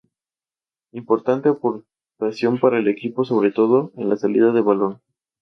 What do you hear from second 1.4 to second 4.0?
aportación para el equipo sobre todo